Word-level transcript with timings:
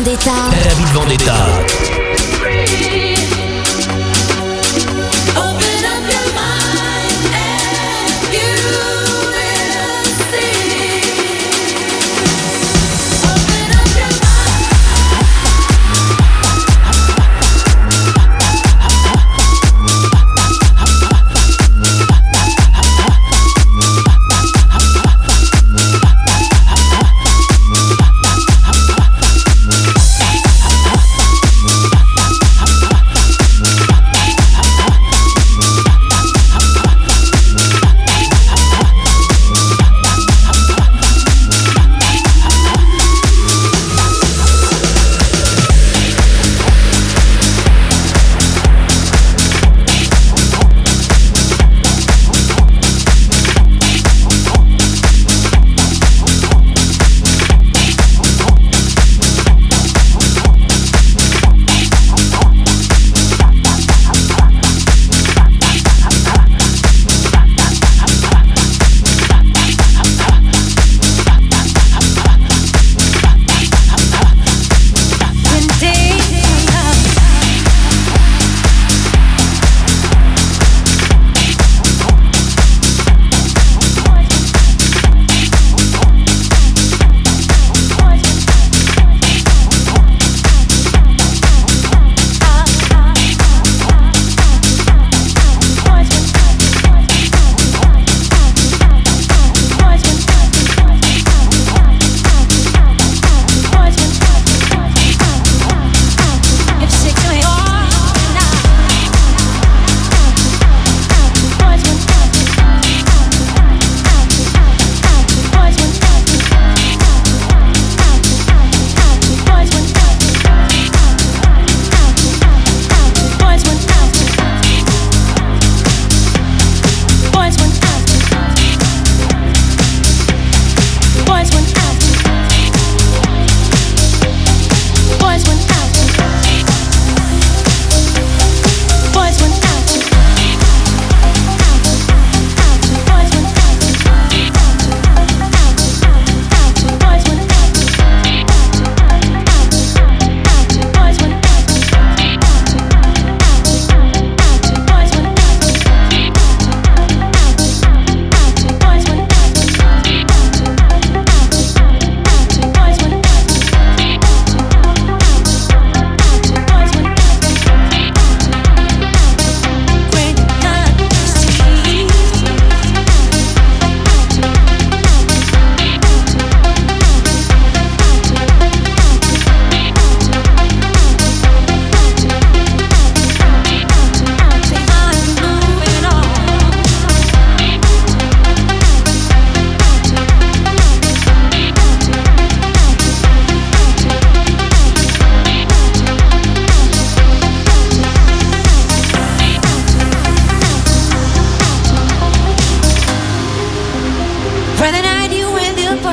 Vendetta. 0.00 0.48
David 0.50 0.88
Vendetta. 0.94 1.89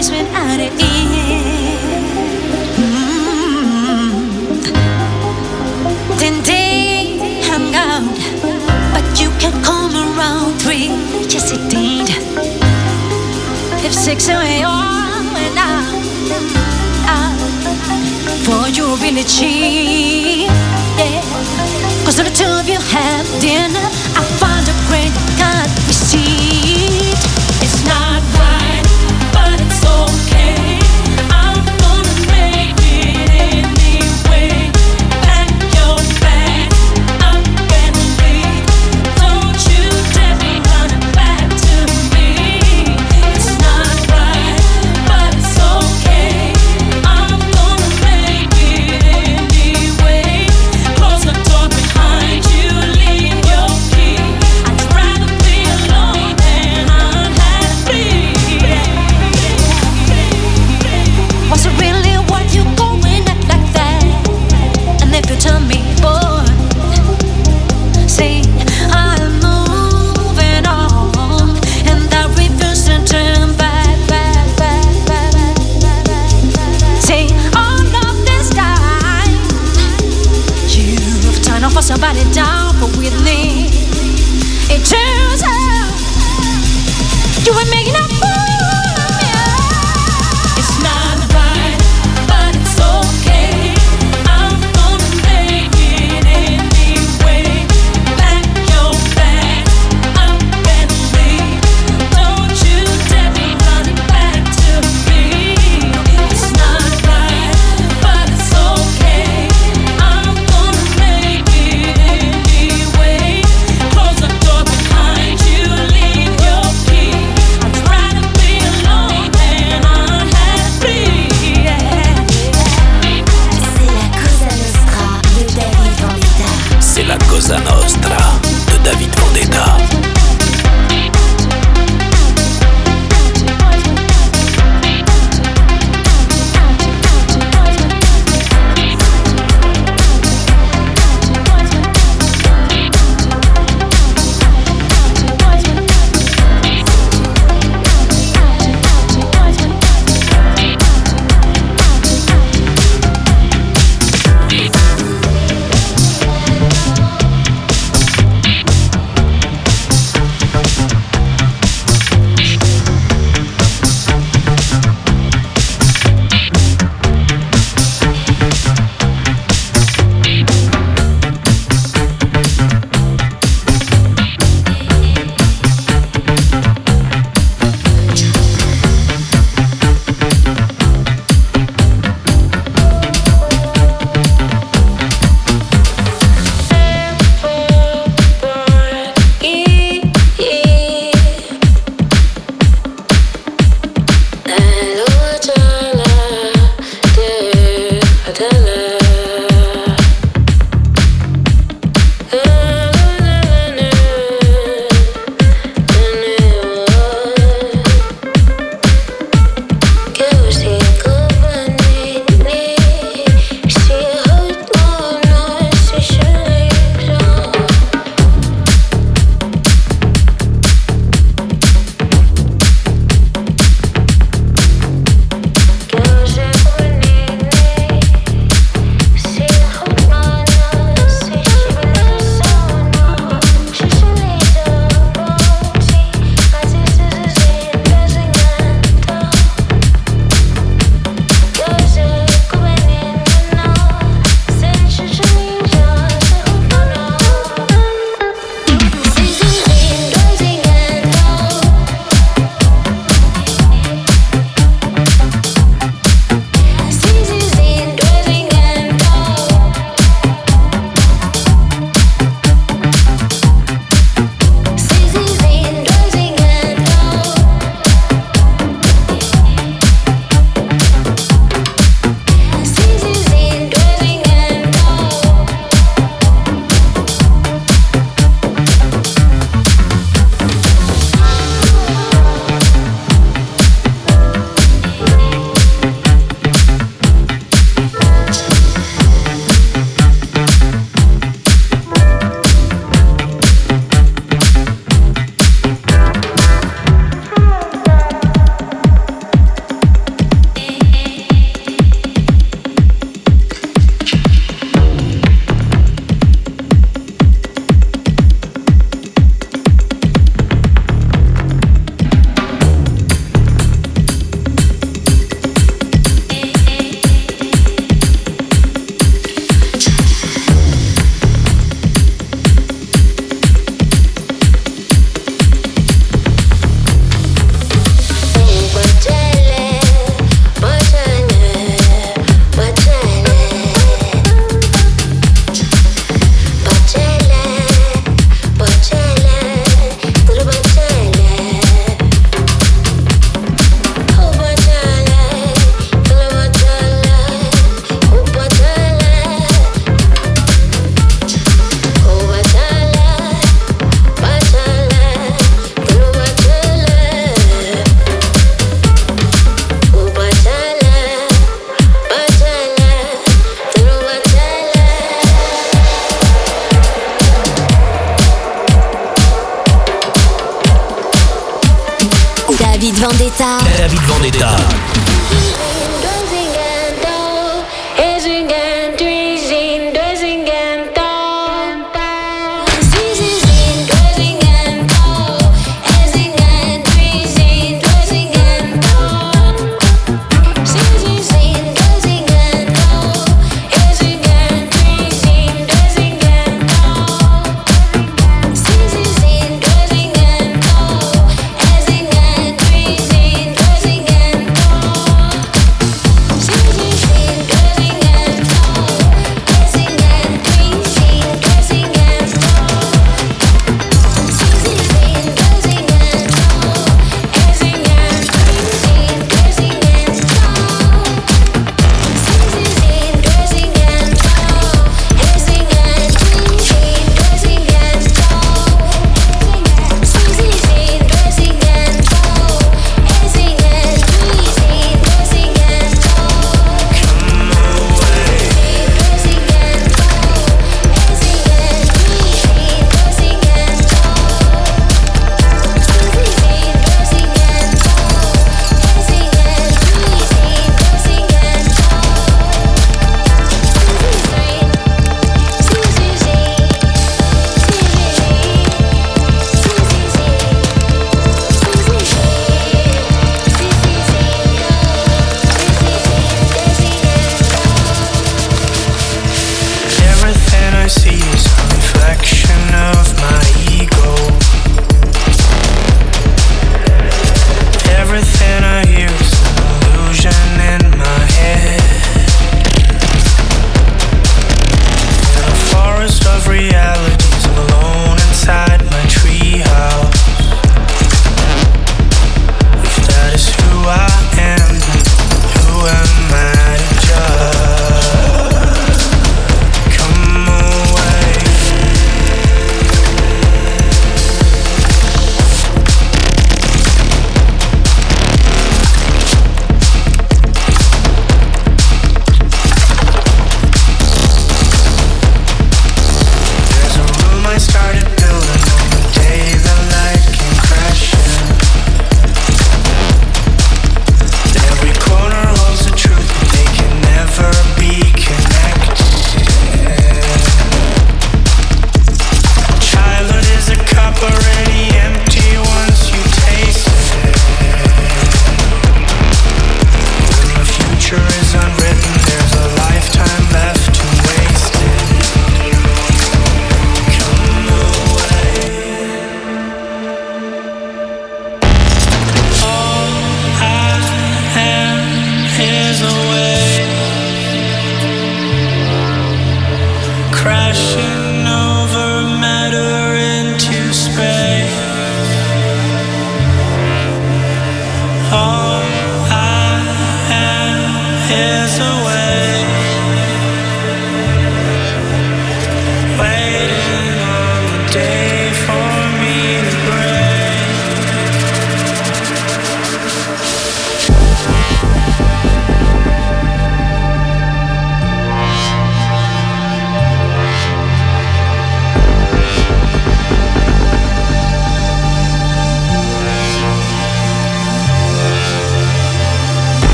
always 0.00 0.10
went 0.10 0.34
out 0.34 0.58
of 0.58 0.66
it. 0.66 0.80
Mm. 2.80 4.14
Today 6.18 7.18
out, 7.74 8.16
but 8.94 9.20
you 9.20 9.30
can 9.38 9.52
come 9.62 9.92
around 9.92 10.58
three. 10.62 10.88
Yes, 11.28 11.52
it 11.52 11.68
did. 11.68 12.08
If 13.84 13.92
six 13.92 14.28
a.m. 14.28 15.32
went 15.34 15.58
out, 15.58 15.92
out, 17.04 17.38
for 18.44 18.68
you 18.70 18.96
really 19.02 19.24
cheap. 19.24 20.48
Yeah, 20.96 21.20
cause 22.04 22.16
the 22.16 22.30
two 22.32 22.48
of 22.48 22.66
you 22.68 22.80
have 22.96 23.26
dinner. 23.40 24.09